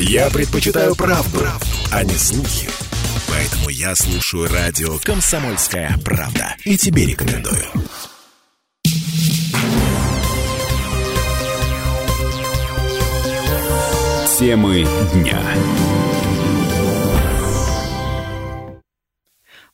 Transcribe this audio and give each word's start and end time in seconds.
Я 0.00 0.30
предпочитаю 0.30 0.94
правду, 0.94 1.40
правду, 1.40 1.66
а 1.90 2.04
не 2.04 2.14
слухи. 2.14 2.68
Поэтому 3.28 3.68
я 3.68 3.96
слушаю 3.96 4.48
радио 4.48 4.96
«Комсомольская 5.02 5.98
правда». 6.04 6.54
И 6.64 6.76
тебе 6.76 7.06
рекомендую. 7.06 7.64
Темы 14.38 14.86
дня. 15.14 15.42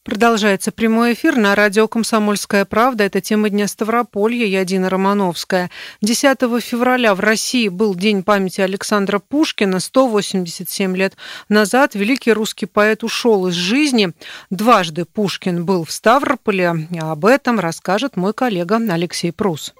Продолжается 0.05 0.71
прямой 0.71 1.15
эфир 1.15 1.37
на 1.39 1.55
радио 1.55 1.89
«Комсомольская 1.89 2.67
правда». 2.67 3.05
Это 3.05 3.23
тема 3.23 3.49
Дня 3.49 3.67
Ставрополья. 3.67 4.45
Я 4.45 4.67
Дина 4.67 4.91
Романовская. 4.91 5.71
10 6.03 6.41
февраля 6.63 7.15
в 7.15 7.21
России 7.21 7.69
был 7.69 7.95
День 7.95 8.23
памяти 8.23 8.61
Александра 8.61 9.19
Пушкина. 9.19 9.81
187 9.81 10.95
лет 10.95 11.17
назад 11.49 11.95
великий 11.95 12.35
русский 12.35 12.67
поэт 12.67 13.03
ушел 13.03 13.47
из 13.47 13.55
жизни. 13.55 14.13
Дважды 14.51 15.07
Пушкин 15.07 15.65
был 15.65 15.85
в 15.85 15.91
Ставрополе. 15.91 16.87
Об 17.01 17.25
этом 17.25 17.59
расскажет 17.59 18.19
мой 18.19 18.35
коллега 18.35 18.77
Алексей 18.77 19.33
Прус. 19.33 19.73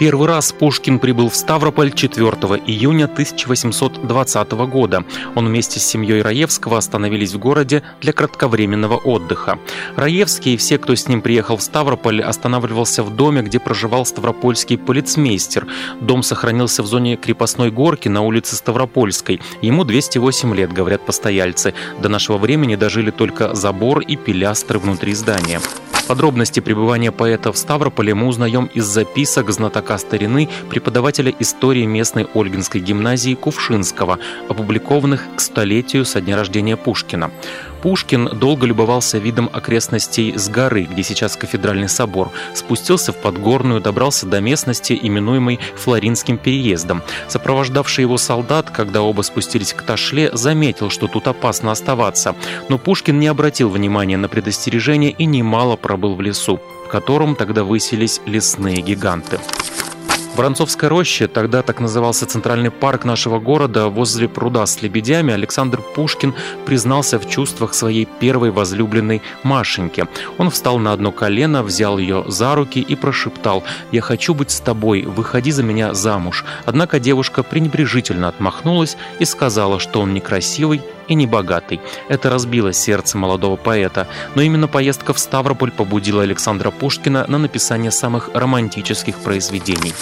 Первый 0.00 0.28
раз 0.28 0.52
Пушкин 0.52 0.98
прибыл 0.98 1.28
в 1.28 1.36
Ставрополь 1.36 1.92
4 1.92 2.26
июня 2.66 3.04
1820 3.04 4.52
года. 4.52 5.04
Он 5.34 5.46
вместе 5.46 5.78
с 5.78 5.84
семьей 5.84 6.22
Раевского 6.22 6.78
остановились 6.78 7.34
в 7.34 7.38
городе 7.38 7.82
для 8.00 8.14
кратковременного 8.14 8.96
отдыха. 8.96 9.58
Раевский 9.96 10.54
и 10.54 10.56
все, 10.56 10.78
кто 10.78 10.94
с 10.94 11.06
ним 11.06 11.20
приехал 11.20 11.58
в 11.58 11.62
Ставрополь, 11.62 12.22
останавливался 12.22 13.02
в 13.02 13.14
доме, 13.14 13.42
где 13.42 13.60
проживал 13.60 14.06
ставропольский 14.06 14.78
полицмейстер. 14.78 15.66
Дом 16.00 16.22
сохранился 16.22 16.82
в 16.82 16.86
зоне 16.86 17.16
крепостной 17.16 17.70
горки 17.70 18.08
на 18.08 18.22
улице 18.22 18.56
Ставропольской. 18.56 19.42
Ему 19.60 19.84
208 19.84 20.54
лет, 20.54 20.72
говорят 20.72 21.04
постояльцы. 21.04 21.74
До 22.00 22.08
нашего 22.08 22.38
времени 22.38 22.74
дожили 22.74 23.10
только 23.10 23.54
забор 23.54 24.00
и 24.00 24.16
пилястры 24.16 24.78
внутри 24.78 25.12
здания. 25.12 25.60
Подробности 26.10 26.58
пребывания 26.58 27.12
поэта 27.12 27.52
в 27.52 27.56
Ставрополе 27.56 28.16
мы 28.16 28.26
узнаем 28.26 28.68
из 28.74 28.84
записок 28.84 29.52
знатока 29.52 29.96
старины 29.96 30.48
преподавателя 30.68 31.32
истории 31.38 31.84
местной 31.84 32.26
Ольгинской 32.34 32.80
гимназии 32.80 33.36
Кувшинского, 33.36 34.18
опубликованных 34.48 35.28
к 35.36 35.40
столетию 35.40 36.04
со 36.04 36.20
дня 36.20 36.34
рождения 36.34 36.76
Пушкина. 36.76 37.30
Пушкин 37.82 38.38
долго 38.38 38.66
любовался 38.66 39.18
видом 39.18 39.48
окрестностей 39.52 40.36
с 40.36 40.48
горы, 40.48 40.84
где 40.84 41.02
сейчас 41.02 41.36
кафедральный 41.36 41.88
собор, 41.88 42.30
спустился 42.54 43.12
в 43.12 43.16
Подгорную, 43.16 43.80
добрался 43.80 44.26
до 44.26 44.40
местности, 44.40 44.98
именуемой 45.00 45.58
Флоринским 45.76 46.38
переездом. 46.38 47.02
Сопровождавший 47.28 48.02
его 48.02 48.18
солдат, 48.18 48.70
когда 48.70 49.02
оба 49.02 49.22
спустились 49.22 49.72
к 49.72 49.82
Ташле, 49.82 50.30
заметил, 50.32 50.90
что 50.90 51.06
тут 51.06 51.26
опасно 51.28 51.72
оставаться. 51.72 52.34
Но 52.68 52.78
Пушкин 52.78 53.18
не 53.18 53.26
обратил 53.26 53.70
внимания 53.70 54.16
на 54.16 54.28
предостережение 54.28 55.10
и 55.10 55.24
немало 55.24 55.76
пробыл 55.76 56.14
в 56.14 56.20
лесу, 56.20 56.60
в 56.86 56.88
котором 56.88 57.34
тогда 57.34 57.64
высились 57.64 58.20
лесные 58.26 58.80
гиганты. 58.82 59.38
Воронцовской 60.40 60.88
роще, 60.88 61.26
тогда 61.26 61.60
так 61.60 61.80
назывался 61.80 62.24
центральный 62.24 62.70
парк 62.70 63.04
нашего 63.04 63.38
города, 63.38 63.88
возле 63.88 64.26
пруда 64.26 64.64
с 64.64 64.80
лебедями, 64.80 65.34
Александр 65.34 65.82
Пушкин 65.82 66.34
признался 66.64 67.18
в 67.18 67.28
чувствах 67.28 67.74
своей 67.74 68.06
первой 68.06 68.50
возлюбленной 68.50 69.20
Машеньке. 69.42 70.08
Он 70.38 70.48
встал 70.48 70.78
на 70.78 70.94
одно 70.94 71.12
колено, 71.12 71.62
взял 71.62 71.98
ее 71.98 72.24
за 72.26 72.54
руки 72.54 72.80
и 72.80 72.94
прошептал 72.94 73.64
«Я 73.92 74.00
хочу 74.00 74.32
быть 74.32 74.50
с 74.50 74.60
тобой, 74.60 75.02
выходи 75.02 75.50
за 75.50 75.62
меня 75.62 75.92
замуж». 75.92 76.46
Однако 76.64 76.98
девушка 76.98 77.42
пренебрежительно 77.42 78.26
отмахнулась 78.28 78.96
и 79.18 79.26
сказала, 79.26 79.78
что 79.78 80.00
он 80.00 80.14
некрасивый 80.14 80.80
и 81.06 81.14
небогатый. 81.14 81.82
Это 82.08 82.30
разбило 82.30 82.72
сердце 82.72 83.18
молодого 83.18 83.56
поэта. 83.56 84.08
Но 84.34 84.40
именно 84.40 84.68
поездка 84.68 85.12
в 85.12 85.18
Ставрополь 85.18 85.70
побудила 85.70 86.22
Александра 86.22 86.70
Пушкина 86.70 87.26
на 87.28 87.36
написание 87.36 87.90
самых 87.90 88.30
романтических 88.32 89.18
произведений. 89.18 89.92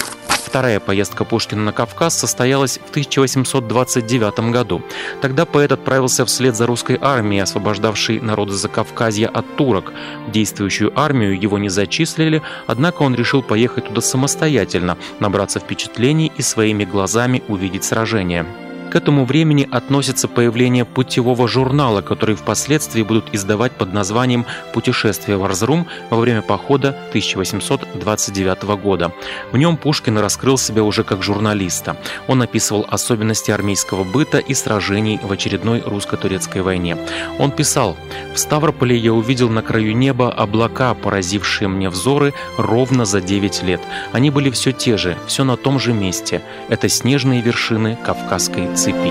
Вторая 0.45 0.81
поездка 0.81 1.25
Пушкина 1.25 1.63
на 1.63 1.73
Кавказ 1.73 2.19
состоялась 2.19 2.79
в 2.79 2.91
1829 2.91 4.51
году. 4.51 4.83
Тогда 5.21 5.45
поэт 5.45 5.73
отправился 5.73 6.25
вслед 6.25 6.57
за 6.57 6.67
русской 6.67 6.99
армией, 7.01 7.43
освобождавшей 7.43 8.21
народы 8.21 8.53
Закавказья 8.53 9.29
от 9.29 9.57
турок. 9.57 9.93
Действующую 10.29 10.99
армию 10.99 11.39
его 11.39 11.59
не 11.59 11.69
зачислили, 11.69 12.43
однако 12.67 13.03
он 13.03 13.15
решил 13.15 13.43
поехать 13.43 13.87
туда 13.87 14.01
самостоятельно, 14.01 14.97
набраться 15.21 15.61
впечатлений 15.61 16.33
и 16.37 16.43
своими 16.43 16.85
глазами 16.85 17.43
увидеть 17.49 17.85
сражение. 17.85 18.47
К 18.91 18.97
этому 18.97 19.27
времени 19.27 19.69
относится 19.71 20.29
появление 20.29 20.87
путевого 20.87 21.47
журнала, 21.47 22.01
который 22.01 22.35
впоследствии 22.35 23.03
будут 23.03 23.35
издавать 23.35 23.73
под 23.73 23.93
названием 23.93 24.47
«Путешествие 24.73 25.37
в 25.37 25.45
Арзрум» 25.45 25.87
во 26.09 26.17
время 26.17 26.41
похода 26.41 26.89
1829 27.11 28.63
года. 28.83 29.13
В 29.53 29.59
нем 29.59 29.77
Пушкин 29.77 30.17
раскрыл 30.19 30.57
себя 30.57 30.83
уже 30.85 31.05
как 31.05 31.23
журналиста. 31.23 31.99
Он 32.29 32.41
описывал 32.41 32.87
особенности 32.89 33.51
армейского 33.51 34.05
быта 34.05 34.39
и 34.39 34.55
сражений 34.55 35.21
в 35.23 35.31
очередной 35.31 35.83
русско-турецкой 35.85 36.63
войне. 36.63 36.97
Он 37.39 37.51
писал 37.51 37.95
«В 38.35 38.39
Ставрополе 38.39 38.97
я 38.97 39.13
увидел 39.13 39.51
на 39.51 39.61
краю 39.61 39.95
неба 39.95 40.33
облака, 40.33 40.95
поразившие 40.95 41.69
мне 41.69 41.91
взоры 41.91 42.33
ровно 42.57 43.05
за 43.05 43.21
9 43.21 43.63
лет. 43.65 43.81
Они 44.13 44.31
были 44.31 44.49
все 44.49 44.73
те 44.73 44.97
же, 44.97 45.19
все 45.27 45.45
на 45.45 45.59
том 45.59 45.79
же 45.79 45.93
месте. 45.93 46.41
Это 46.71 46.89
снежные 46.89 47.43
вершины 47.43 47.99
Кавказской 48.03 48.78
цепи. 48.79 49.11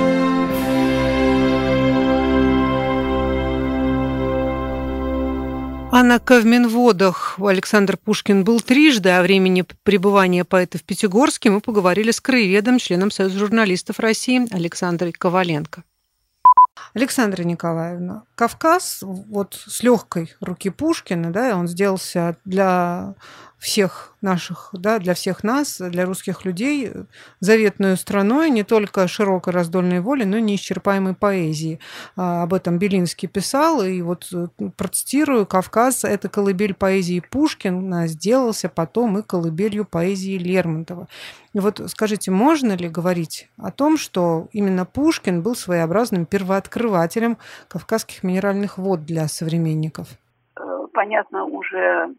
А 5.92 6.04
на 6.04 6.20
Ковминводах 6.20 7.38
Александр 7.40 7.98
Пушкин 7.98 8.46
был 8.46 8.62
трижды, 8.62 9.10
о 9.10 9.22
времени 9.22 9.66
пребывания 9.84 10.46
поэта 10.46 10.78
в 10.78 10.84
Пятигорске 10.84 11.50
мы 11.50 11.60
поговорили 11.60 12.12
с 12.12 12.22
краеведом, 12.22 12.80
членом 12.80 13.12
Союза 13.12 13.38
журналистов 13.40 14.00
России 14.00 14.48
Александрой 14.54 15.12
Коваленко. 15.12 15.84
Александра 16.94 17.44
Николаевна, 17.44 18.24
Кавказ 18.36 19.00
вот 19.02 19.62
с 19.68 19.84
легкой 19.84 20.34
руки 20.40 20.70
Пушкина, 20.70 21.32
да, 21.32 21.58
он 21.58 21.68
сделался 21.68 22.38
для 22.46 23.16
всех 23.58 24.16
наших, 24.22 24.70
да, 24.74 25.00
для 25.00 25.14
всех 25.14 25.44
нас, 25.44 25.80
для 25.80 26.06
русских 26.06 26.46
людей, 26.46 26.92
заветную 27.40 27.98
страной 27.98 28.50
не 28.50 28.64
только 28.64 29.08
широкой 29.08 29.54
раздольной 29.54 30.00
воли, 30.00 30.26
но 30.26 30.38
и 30.38 30.42
неисчерпаемой 30.42 31.16
поэзии. 31.16 31.80
А, 32.16 32.44
об 32.44 32.54
этом 32.54 32.78
Белинский 32.78 33.28
писал, 33.28 33.84
и 33.84 34.02
вот 34.02 34.28
э, 34.32 34.48
процитирую, 34.76 35.46
«Кавказ– 35.46 36.04
это 36.06 36.30
колыбель 36.30 36.74
поэзии 36.74 37.20
Пушкина, 37.20 38.08
сделался 38.08 38.70
потом 38.70 39.18
и 39.18 39.24
колыбелью 39.24 39.86
поэзии 39.86 40.38
Лермонтова». 40.38 41.08
И 41.54 41.60
вот 41.60 41.82
скажите, 41.88 42.30
можно 42.30 42.74
ли 42.74 42.88
говорить 42.88 43.50
о 43.58 43.72
том, 43.72 43.98
что 43.98 44.48
именно 44.52 44.86
Пушкин 44.86 45.42
был 45.42 45.56
своеобразным 45.56 46.28
первооткрывателем 46.28 47.38
кавказских 47.68 48.22
минеральных 48.24 48.78
вод 48.78 49.06
для 49.06 49.28
современников? 49.28 50.08
Э, 50.60 50.62
понятно 50.94 51.46
уже 51.46 52.14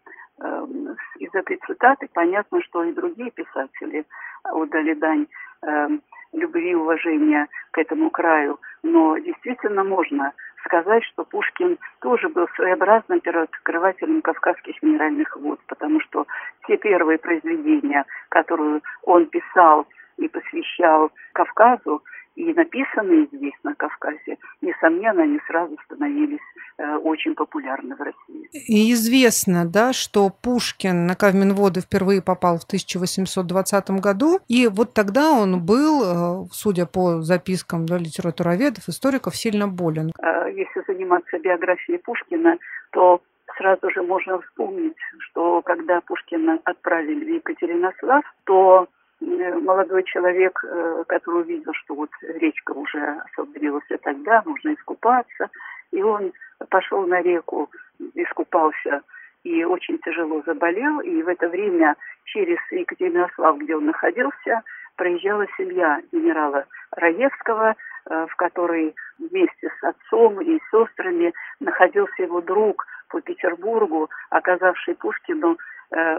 из 1.19 1.34
этой 1.34 1.59
цитаты 1.66 2.09
понятно, 2.12 2.62
что 2.62 2.84
и 2.84 2.93
другие 2.93 3.31
писатели 3.31 4.04
отдали 4.44 4.94
дань 4.94 5.26
эм, 5.62 6.03
любви 6.32 6.71
и 6.71 6.75
уважения 6.75 7.49
к 7.72 7.78
этому 7.78 8.10
краю. 8.10 8.59
Но 8.82 9.19
действительно 9.19 9.84
можно 9.84 10.32
сказать, 10.65 11.03
что 11.04 11.25
Пушкин 11.25 11.78
тоже 12.00 12.28
был 12.28 12.47
своеобразным 12.54 13.21
первооткрывателем 13.21 14.22
кавказских 14.22 14.81
минеральных 14.82 15.37
вод, 15.37 15.60
потому 15.66 16.00
что 16.00 16.26
те 16.66 16.76
первые 16.76 17.19
произведения, 17.19 18.05
которые 18.28 18.81
он 19.03 19.26
писал 19.26 19.87
и 20.19 20.28
посвящал 20.28 21.10
Кавказу, 21.32 22.03
и 22.38 22.54
написанные 22.54 23.26
здесь, 23.32 23.58
на 23.64 23.75
Кавказе, 23.75 24.38
несомненно, 24.62 25.25
они 25.25 25.40
сразу 25.49 25.76
становились 25.87 26.38
э, 26.79 26.96
очень 26.99 27.35
популярны 27.35 27.96
в 27.96 28.00
России. 28.00 28.49
И 28.52 28.93
известно, 28.93 29.67
да, 29.67 29.93
что 29.93 30.31
Пушкин 30.31 31.06
на 31.06 31.17
Кавминводы 31.17 31.81
впервые 31.81 32.23
попал 32.23 32.58
в 32.58 32.64
1820 32.64 33.90
году, 33.90 34.38
и 34.46 34.69
вот 34.69 34.94
тогда 34.94 35.32
он 35.32 35.67
был, 35.67 36.02
э, 36.05 36.46
судя 36.52 36.87
по 36.87 37.23
запискам 37.23 37.87
да, 37.87 37.99
литературоведов, 37.99 38.88
историков, 38.88 39.35
сильно 39.35 39.67
болен. 39.67 40.12
Э, 40.23 40.49
если 40.55 40.85
заниматься 40.87 41.40
биографией 41.40 41.99
Пушкина, 41.99 42.58
то 42.93 43.20
сразу 43.56 43.90
же 43.90 44.02
можно 44.02 44.40
вспомнить, 44.43 44.96
что 45.19 45.61
когда 45.62 46.00
Пушкина 46.02 46.61
отправили 46.62 47.25
в 47.25 47.35
Екатеринослав, 47.35 48.23
то 48.44 48.87
молодой 49.20 50.05
человек, 50.05 50.65
э, 50.65 51.05
который 51.06 51.43
увидел, 51.43 51.73
что 51.75 51.94
вот 51.94 52.11
речка 52.23 52.73
уже 52.73 53.20
освободилась 53.25 53.85
тогда, 54.03 54.43
нужно 54.44 54.75
искупаться, 54.75 55.50
и 55.91 56.03
он 56.03 56.32
пошел 56.70 57.06
на 57.06 57.20
реку, 57.20 57.70
искупался 58.15 59.03
и 59.44 59.65
очень 59.65 59.99
тяжело 59.99 60.43
заболел, 60.47 61.00
и 61.00 61.23
в 61.23 61.29
это 61.29 61.49
время 61.49 61.97
через 62.25 62.59
Екатеринослав, 62.70 63.59
где 63.59 63.76
он 63.76 63.87
находился, 63.87 64.62
проезжала 64.97 65.47
семья 65.56 66.00
генерала 66.12 66.67
Раевского, 66.91 67.76
в 68.05 68.37
которой 68.37 68.94
вместе 69.19 69.71
с 69.81 69.85
отцом 69.85 70.41
и 70.41 70.59
сестрами 70.71 71.32
находился 71.61 72.23
его 72.23 72.41
друг 72.41 72.85
по 73.09 73.21
Петербургу, 73.21 74.11
оказавший 74.31 74.97
Пушкину 74.97 75.56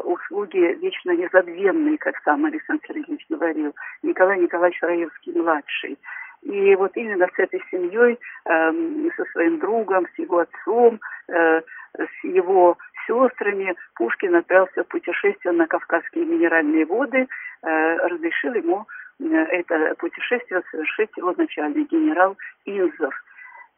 услуги 0.03 0.77
вечно 0.81 1.11
незабвенные, 1.11 1.97
как 1.99 2.15
сам 2.23 2.45
Александр 2.45 2.83
Сергеевич 2.87 3.25
говорил, 3.29 3.75
Николай 4.01 4.39
Николаевич 4.39 4.81
Раевский-младший. 4.81 5.97
И 6.41 6.75
вот 6.75 6.95
именно 6.95 7.27
с 7.27 7.39
этой 7.39 7.61
семьей, 7.69 8.17
э, 8.45 9.09
со 9.17 9.25
своим 9.31 9.59
другом, 9.59 10.07
с 10.15 10.19
его 10.19 10.39
отцом, 10.39 10.99
э, 11.27 11.61
с 11.97 12.23
его 12.23 12.77
сестрами 13.05 13.75
Пушкин 13.95 14.35
отправился 14.35 14.83
в 14.83 14.87
путешествие 14.87 15.53
на 15.53 15.67
Кавказские 15.67 16.25
минеральные 16.25 16.85
воды, 16.85 17.27
э, 17.61 17.95
разрешил 18.07 18.53
ему 18.53 18.87
э, 19.19 19.25
это 19.25 19.95
путешествие 19.97 20.61
совершить 20.71 21.09
его 21.17 21.33
начальник 21.37 21.89
генерал 21.89 22.37
Инзов. 22.65 23.13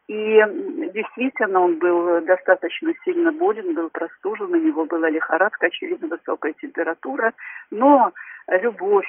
И 0.08 0.42
действительно 0.92 1.60
он 1.60 1.78
был 1.78 2.20
достаточно 2.22 2.92
сильно 3.04 3.32
болен, 3.32 3.74
был 3.74 3.88
простужен, 3.90 4.52
у 4.52 4.56
него 4.56 4.84
была 4.84 5.08
лихорадка, 5.08 5.66
очевидно, 5.66 6.08
высокая 6.08 6.54
температура, 6.54 7.32
но 7.70 8.12
любовь, 8.48 9.08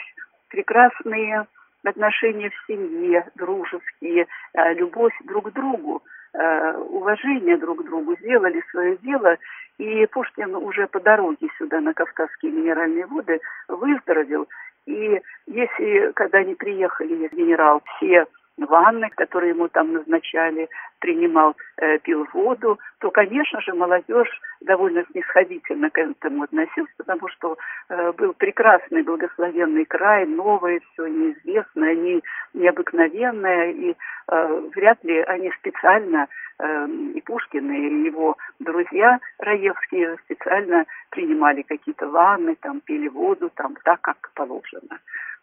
прекрасные 0.50 1.48
отношения 1.84 2.50
в 2.50 2.66
семье, 2.68 3.28
дружеские, 3.36 4.28
э, 4.54 4.74
любовь 4.76 5.14
друг 5.26 5.50
к 5.50 5.54
другу, 5.54 6.04
э, 6.34 6.78
уважение 6.78 7.58
друг 7.58 7.82
к 7.82 7.86
другу 7.86 8.16
сделали 8.18 8.64
свое 8.72 8.98
дело. 8.98 9.38
И 9.80 10.06
Пушкин 10.08 10.56
уже 10.56 10.88
по 10.88 11.00
дороге 11.00 11.48
сюда, 11.58 11.82
на 11.82 11.94
Кавказские 11.94 12.52
минеральные 12.52 13.06
воды, 13.08 13.42
выздоровел. 13.68 14.48
И 14.86 15.22
если, 15.48 16.12
когда 16.14 16.40
они 16.40 16.56
приехали, 16.56 17.30
генерал, 17.34 17.82
все 17.98 18.28
ванны, 18.58 19.10
которые 19.16 19.52
ему 19.52 19.68
там 19.68 19.94
назначали, 19.94 20.70
принимал, 21.00 21.56
э, 21.78 22.00
пил 22.00 22.28
воду, 22.34 22.80
то, 23.00 23.12
конечно 23.12 23.60
же, 23.62 23.74
молодежь 23.74 24.42
довольно 24.62 25.04
снисходительно 25.12 25.90
к 25.90 25.98
этому 25.98 26.44
относилась, 26.44 26.92
потому 26.98 27.28
что 27.30 27.58
э, 27.90 28.12
был 28.14 28.34
прекрасный 28.34 29.04
благословенный 29.04 29.86
край, 29.86 30.26
новое 30.26 30.80
все, 30.94 31.08
неизвестное, 31.08 31.96
не, 31.96 32.22
необыкновенное, 32.54 33.72
и 33.72 33.96
э, 34.32 34.70
вряд 34.76 35.04
ли 35.04 35.20
они 35.22 35.52
специально, 35.60 36.28
и 36.60 37.22
Пушкин, 37.22 37.72
и 37.72 38.06
его 38.06 38.36
друзья 38.60 39.20
Раевские 39.40 40.18
специально 40.26 40.86
принимали 41.10 41.62
какие-то 41.64 42.08
ванны, 42.08 42.56
там, 42.62 42.82
пили 42.82 43.08
воду, 43.08 43.52
там, 43.56 43.76
так, 43.84 44.02
как 44.02 44.32
положено. 44.34 45.00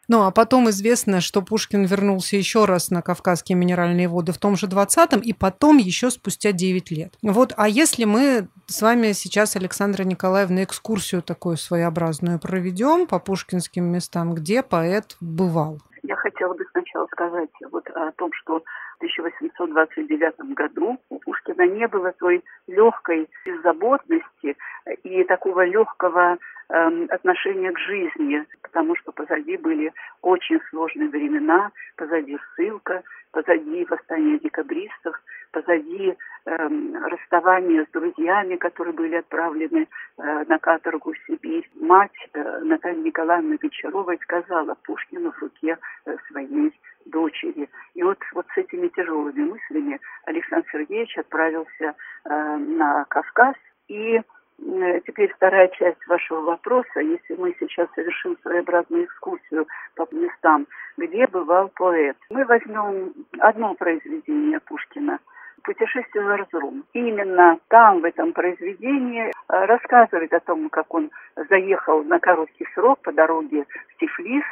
Ну, 0.07 0.23
а 0.23 0.31
потом 0.31 0.69
известно, 0.69 1.21
что 1.21 1.41
Пушкин 1.41 1.85
вернулся 1.85 2.35
еще 2.35 2.65
раз 2.65 2.89
на 2.89 3.01
Кавказские 3.01 3.55
минеральные 3.57 4.07
воды 4.07 4.31
в 4.33 4.37
том 4.39 4.57
же 4.57 4.67
20-м, 4.67 5.21
и 5.21 5.31
потом 5.31 5.77
еще 5.77 6.09
спустя 6.09 6.51
9 6.51 6.91
лет. 6.91 7.13
Вот, 7.21 7.53
а 7.55 7.69
если 7.69 8.05
мы 8.05 8.47
с 8.65 8.81
вами 8.81 9.11
сейчас, 9.13 9.55
Александра 9.55 10.03
Николаевна, 10.03 10.63
экскурсию 10.63 11.21
такую 11.21 11.55
своеобразную 11.55 12.39
проведем 12.39 13.07
по 13.07 13.19
пушкинским 13.19 13.85
местам, 13.85 14.33
где 14.33 14.63
поэт 14.63 15.15
бывал? 15.21 15.79
Я 16.03 16.15
хотела 16.15 16.53
бы 16.53 16.65
сначала 16.71 17.05
сказать 17.07 17.49
вот 17.69 17.87
о 17.91 18.11
том, 18.13 18.31
что 18.33 18.59
в 18.59 18.97
1829 18.97 20.55
году 20.55 20.99
у 21.09 21.19
Пушкина 21.19 21.67
не 21.67 21.87
было 21.87 22.11
той 22.13 22.43
легкой 22.67 23.29
беззаботности 23.45 24.57
и 25.03 25.23
такого 25.25 25.65
легкого 25.65 26.37
э, 26.69 27.05
отношения 27.09 27.71
к 27.71 27.79
жизни, 27.79 28.43
потому 28.63 28.95
что 28.95 29.11
позади 29.11 29.57
были 29.57 29.93
очень 30.21 30.59
сложные 30.69 31.09
времена, 31.09 31.71
позади 31.97 32.39
ссылка, 32.55 33.03
позади 33.31 33.85
восстание 33.85 34.39
декабристов, 34.39 35.21
позади 35.51 36.15
э, 36.45 36.67
расставание 37.09 37.85
с 37.85 37.91
друзьями, 37.91 38.55
которые 38.55 38.93
были 38.93 39.15
отправлены 39.15 39.87
э, 40.17 40.43
на 40.47 40.59
каторгу 40.59 41.13
в 41.13 41.17
Сибирь. 41.27 41.69
Мать 41.75 42.11
э, 42.33 42.59
Наталья 42.63 43.01
Николаевна 43.01 43.57
Вечерова 43.61 44.15
сказала 44.21 44.75
Пушкину 44.83 45.31
в 45.31 45.39
руке 45.39 45.77
э, 46.05 46.15
своей 46.29 46.73
дочери. 47.05 47.69
И 47.93 48.03
вот, 48.03 48.19
вот 48.33 48.45
с 48.53 48.57
этими 48.57 48.87
тяжелыми 48.89 49.51
мыслями 49.51 49.99
Александр 50.25 50.67
Сергеевич 50.71 51.17
отправился 51.17 51.95
э, 52.25 52.57
на 52.57 53.05
Кавказ 53.05 53.55
и 53.87 54.21
Э, 54.63 54.99
теперь 55.07 55.33
вторая 55.33 55.67
часть 55.69 56.05
вашего 56.07 56.41
вопроса. 56.41 56.99
Если 56.99 57.35
мы 57.35 57.55
сейчас 57.59 57.87
совершим 57.95 58.37
своеобразную 58.41 59.05
экскурсию 59.05 59.67
по 59.95 60.07
местам, 60.11 60.67
где 60.97 61.25
бывал 61.27 61.69
поэт, 61.69 62.15
мы 62.29 62.45
возьмем 62.45 63.13
одно 63.39 63.73
произведение 63.73 64.59
Пушкина 64.59 65.19
«Путешествие 65.63 66.23
в 66.23 66.29
Арзрум». 66.29 66.83
Именно 66.93 67.59
там, 67.67 68.01
в 68.01 68.05
этом 68.05 68.33
произведении, 68.33 69.27
э, 69.27 69.31
рассказывает 69.47 70.33
о 70.33 70.39
том, 70.39 70.69
как 70.69 70.93
он 70.93 71.11
заехал 71.49 72.03
на 72.03 72.19
короткий 72.19 72.67
срок 72.73 72.99
по 73.01 73.11
дороге 73.11 73.65
в 73.89 73.99
Тифлис, 73.99 74.43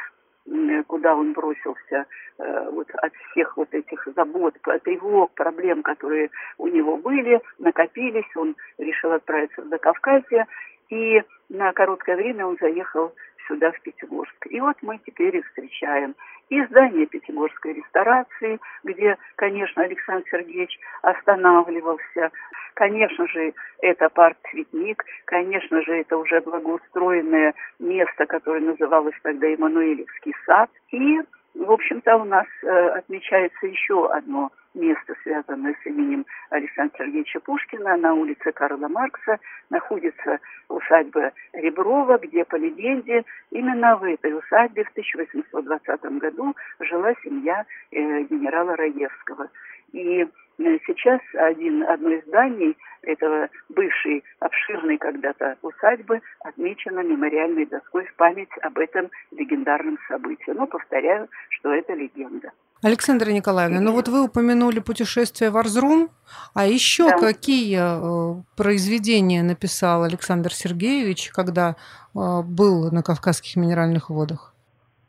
куда 0.86 1.14
он 1.14 1.32
бросился 1.32 2.06
э, 2.38 2.70
вот 2.70 2.88
от 2.94 3.12
всех 3.30 3.56
вот 3.56 3.72
этих 3.72 4.08
забот, 4.16 4.54
тревог, 4.82 5.32
проблем, 5.32 5.82
которые 5.82 6.30
у 6.58 6.66
него 6.66 6.96
были, 6.96 7.40
накопились, 7.58 8.36
он 8.36 8.56
решил 8.78 9.12
отправиться 9.12 9.62
в 9.62 9.68
Закавказье, 9.68 10.46
и 10.88 11.22
на 11.48 11.72
короткое 11.72 12.16
время 12.16 12.46
он 12.46 12.56
заехал 12.60 13.12
сюда, 13.50 13.72
в 13.72 13.80
Пятигорск. 13.80 14.46
И 14.48 14.60
вот 14.60 14.76
мы 14.82 14.98
теперь 15.04 15.36
их 15.36 15.46
встречаем. 15.48 16.14
И 16.48 16.62
здание 16.66 17.06
Пятигорской 17.06 17.74
ресторации, 17.74 18.58
где, 18.84 19.16
конечно, 19.36 19.82
Александр 19.82 20.24
Сергеевич 20.30 20.78
останавливался. 21.02 22.30
Конечно 22.74 23.26
же, 23.28 23.52
это 23.82 24.08
парк-цветник, 24.08 25.04
конечно 25.26 25.82
же, 25.82 26.00
это 26.00 26.16
уже 26.16 26.40
благоустроенное 26.40 27.54
место, 27.78 28.26
которое 28.26 28.60
называлось 28.60 29.14
тогда 29.22 29.48
Эммануилевский 29.48 30.34
сад. 30.46 30.70
И, 30.90 31.20
в 31.54 31.70
общем-то, 31.70 32.16
у 32.16 32.24
нас 32.24 32.46
э, 32.62 32.88
отмечается 32.88 33.66
еще 33.66 34.10
одно 34.10 34.50
место, 34.74 35.14
связанное 35.22 35.74
с 35.82 35.86
именем 35.86 36.24
Александра 36.50 36.98
Сергеевича 36.98 37.40
Пушкина, 37.40 37.96
на 37.96 38.14
улице 38.14 38.52
Карла 38.52 38.88
Маркса, 38.88 39.38
находится 39.68 40.38
усадьба 40.68 41.32
Реброва, 41.52 42.18
где, 42.18 42.44
по 42.44 42.56
легенде, 42.56 43.24
именно 43.50 43.96
в 43.96 44.04
этой 44.04 44.36
усадьбе 44.36 44.84
в 44.84 44.90
1820 44.90 46.04
году 46.18 46.54
жила 46.78 47.12
семья 47.24 47.64
э, 47.90 48.22
генерала 48.22 48.76
Раевского. 48.76 49.48
И 49.92 50.22
э, 50.22 50.28
сейчас 50.86 51.20
один, 51.34 51.82
одно 51.82 52.10
из 52.10 52.24
зданий 52.26 52.76
этого 53.02 53.48
бывшей 53.68 54.22
обширной 54.90 54.98
когда-то 54.98 55.56
усадьбы 55.62 56.20
отмечено 56.40 57.00
мемориальной 57.00 57.66
доской 57.66 58.04
в 58.06 58.14
память 58.16 58.48
об 58.62 58.78
этом 58.78 59.10
легендарном 59.30 59.98
событии. 60.08 60.52
Но 60.54 60.66
повторяю, 60.66 61.28
что 61.50 61.72
это 61.72 61.94
легенда. 61.94 62.50
Александра 62.82 63.30
Николаевна, 63.30 63.80
ну 63.80 63.92
вот 63.92 64.08
вы 64.08 64.22
упомянули 64.22 64.80
путешествие 64.80 65.50
в 65.50 65.56
Арзрум, 65.58 66.08
а 66.54 66.66
еще 66.66 67.10
да. 67.10 67.18
какие 67.18 67.78
э, 67.78 68.42
произведения 68.56 69.42
написал 69.42 70.02
Александр 70.04 70.52
Сергеевич, 70.54 71.30
когда 71.30 71.76
э, 72.14 72.42
был 72.42 72.90
на 72.90 73.02
Кавказских 73.02 73.56
минеральных 73.56 74.08
водах? 74.08 74.54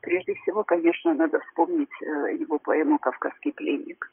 Прежде 0.01 0.33
всего, 0.33 0.65
конечно, 0.65 1.13
надо 1.13 1.39
вспомнить 1.39 2.01
э, 2.01 2.35
его 2.37 2.59
поэму 2.59 2.99
«Кавказский 2.99 3.53
пленник». 3.53 4.11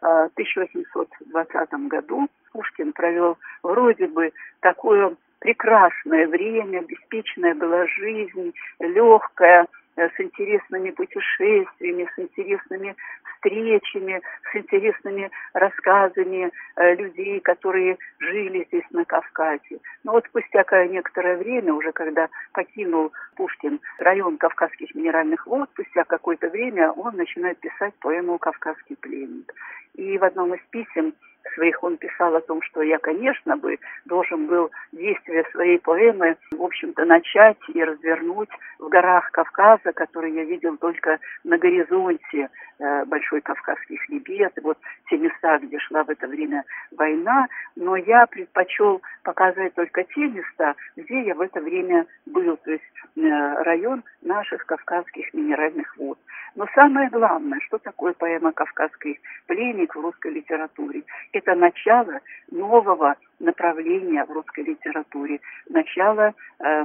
В 0.00 0.30
1820 0.34 1.72
году 1.88 2.28
Пушкин 2.52 2.92
провел 2.92 3.38
вроде 3.62 4.06
бы 4.06 4.32
такое 4.60 5.14
прекрасное 5.40 6.26
время, 6.26 6.80
обеспеченная 6.80 7.54
была 7.54 7.86
жизнь, 7.86 8.52
легкая, 8.78 9.62
Э, 9.62 9.79
с 10.08 10.20
интересными 10.20 10.90
путешествиями, 10.90 12.08
с 12.14 12.18
интересными 12.18 12.96
встречами, 13.34 14.20
с 14.52 14.56
интересными 14.56 15.30
рассказами 15.52 16.50
э, 16.76 16.94
людей, 16.94 17.40
которые 17.40 17.98
жили 18.18 18.64
здесь 18.68 18.84
на 18.90 19.04
Кавказе. 19.04 19.80
Но 20.04 20.12
вот 20.12 20.24
спустя 20.26 20.64
некоторое 20.86 21.36
время, 21.36 21.72
уже 21.74 21.92
когда 21.92 22.28
покинул 22.52 23.12
Пушкин 23.36 23.80
район 23.98 24.36
Кавказских 24.38 24.94
минеральных 24.94 25.46
вод, 25.46 25.68
спустя 25.72 26.04
какое-то 26.04 26.48
время 26.48 26.92
он 26.92 27.16
начинает 27.16 27.58
писать 27.58 27.94
поэму 28.00 28.38
«Кавказский 28.38 28.96
пленник». 28.96 29.52
И 29.94 30.18
в 30.18 30.24
одном 30.24 30.54
из 30.54 30.60
писем 30.70 31.14
своих 31.54 31.82
он 31.82 31.96
писал 31.96 32.34
о 32.34 32.40
том, 32.40 32.62
что 32.62 32.82
я, 32.82 32.98
конечно, 32.98 33.56
бы 33.56 33.78
должен 34.04 34.46
был 34.46 34.70
действие 34.92 35.44
своей 35.52 35.78
поэмы, 35.78 36.36
в 36.52 36.62
общем-то, 36.62 37.04
начать 37.04 37.58
и 37.72 37.82
развернуть 37.82 38.50
в 38.78 38.88
горах 38.88 39.30
Кавказа, 39.32 39.92
которые 39.92 40.34
я 40.34 40.44
видел 40.44 40.76
только 40.76 41.18
на 41.44 41.58
горизонте 41.58 42.48
э, 42.78 43.04
Большой 43.04 43.40
Кавказский 43.40 43.96
хребет, 43.98 44.52
вот 44.62 44.78
те 45.08 45.18
места, 45.18 45.58
где 45.58 45.78
шла 45.78 46.04
в 46.04 46.10
это 46.10 46.26
время 46.26 46.64
война, 46.92 47.46
но 47.76 47.96
я 47.96 48.26
предпочел 48.26 49.02
показывать 49.22 49.74
только 49.74 50.04
те 50.04 50.28
места, 50.28 50.74
где 50.96 51.22
я 51.22 51.34
в 51.34 51.40
это 51.40 51.60
время 51.60 52.06
был, 52.26 52.56
то 52.56 52.70
есть 52.70 52.84
э, 53.16 53.62
район 53.62 54.02
наших 54.22 54.64
кавказских 54.66 55.32
минеральных 55.34 55.96
вод. 55.96 56.18
Но 56.56 56.66
самое 56.74 57.08
главное, 57.10 57.60
что 57.60 57.78
такое 57.78 58.12
поэма 58.12 58.52
«Кавказский 58.52 59.20
пленник» 59.46 59.94
в 59.94 60.00
русской 60.00 60.32
литературе? 60.32 61.04
Это 61.32 61.54
начало 61.54 62.20
нового 62.50 63.14
направления 63.38 64.24
в 64.24 64.30
русской 64.30 64.64
литературе, 64.64 65.40
начало 65.68 66.34
э, 66.58 66.84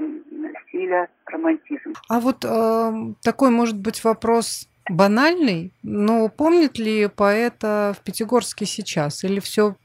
стиля 0.68 1.08
романтизм. 1.25 1.94
А 2.10 2.20
вот 2.20 2.46
э, 2.46 2.92
такой, 3.24 3.50
может 3.50 3.78
быть, 3.78 4.04
вопрос 4.04 4.70
банальный, 4.90 5.74
но 5.84 6.30
помнит 6.30 6.78
ли 6.78 7.08
поэта 7.08 7.94
в 7.98 8.04
Пятигорске 8.04 8.66
сейчас? 8.66 9.24
Или 9.24 9.40
все 9.40 9.75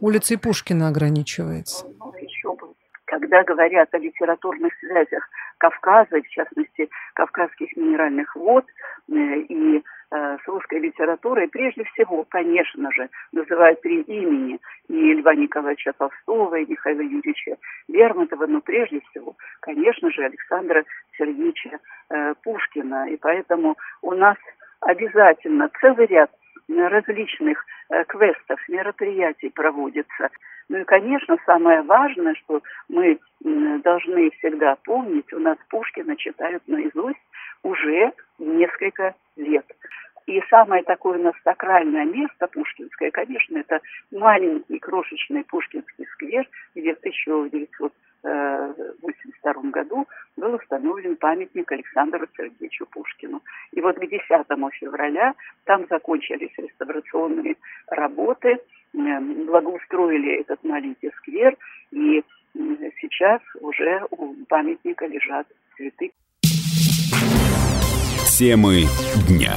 улицей 0.00 0.38
Пушкина 0.38 0.88
ограничивается? 0.88 1.86
Ну, 1.98 2.12
еще 2.20 2.54
бы. 2.56 2.74
Когда 3.04 3.42
говорят 3.44 3.88
о 3.92 3.98
литературных 3.98 4.72
связях 4.80 5.28
Кавказа, 5.58 6.20
в 6.20 6.28
частности, 6.28 6.88
Кавказских 7.14 7.76
минеральных 7.76 8.34
вод 8.36 8.64
э, 9.10 9.12
и 9.48 9.82
с 10.10 10.40
русской 10.46 10.78
литературой, 10.78 11.48
прежде 11.48 11.84
всего, 11.84 12.24
конечно 12.28 12.90
же, 12.92 13.08
называют 13.32 13.80
три 13.82 14.00
имени 14.02 14.58
и 14.88 15.12
Льва 15.14 15.34
Николаевича 15.34 15.92
Толстого, 15.92 16.54
и 16.56 16.70
Михаила 16.70 17.00
Юрьевича 17.00 17.56
Лермонтова, 17.88 18.46
но 18.46 18.60
прежде 18.60 19.00
всего, 19.10 19.36
конечно 19.60 20.10
же, 20.10 20.24
Александра 20.24 20.84
Сергеевича 21.18 21.78
э, 22.10 22.34
Пушкина. 22.42 23.10
И 23.10 23.16
поэтому 23.16 23.76
у 24.00 24.12
нас 24.12 24.36
обязательно 24.80 25.70
целый 25.80 26.06
ряд 26.06 26.30
различных 26.68 27.64
квестов, 28.08 28.60
мероприятий 28.68 29.48
проводится. 29.48 30.28
Ну 30.68 30.78
и, 30.78 30.84
конечно, 30.84 31.38
самое 31.46 31.82
важное, 31.82 32.34
что 32.34 32.62
мы 32.88 33.18
должны 33.40 34.30
всегда 34.32 34.76
помнить, 34.84 35.32
у 35.32 35.38
нас 35.38 35.56
Пушкина 35.70 36.16
читают 36.16 36.62
наизусть 36.66 37.18
уже 37.62 38.12
несколько 38.38 39.14
лет. 39.36 39.64
И 40.28 40.40
самое 40.50 40.82
такое 40.82 41.18
у 41.18 41.22
нас 41.22 41.34
сакральное 41.42 42.04
место 42.04 42.46
пушкинское, 42.48 43.10
конечно, 43.10 43.56
это 43.56 43.80
маленький 44.10 44.78
крошечный 44.78 45.42
Пушкинский 45.44 46.04
сквер, 46.12 46.46
где 46.74 46.94
в 46.94 46.98
1982 46.98 49.70
году 49.70 50.06
был 50.36 50.56
установлен 50.56 51.16
памятник 51.16 51.72
Александру 51.72 52.26
Сергеевичу 52.36 52.84
Пушкину. 52.90 53.40
И 53.72 53.80
вот 53.80 53.96
к 53.96 54.06
10 54.06 54.20
февраля 54.74 55.32
там 55.64 55.86
закончились 55.88 56.52
реставрационные 56.58 57.56
работы, 57.86 58.58
благоустроили 58.92 60.40
этот 60.42 60.62
маленький 60.62 61.10
сквер, 61.16 61.56
и 61.90 62.22
сейчас 63.00 63.40
уже 63.62 64.02
у 64.10 64.34
памятника 64.46 65.06
лежат 65.06 65.46
цветы. 65.74 66.12
Темы 68.38 68.84
дня. 69.26 69.56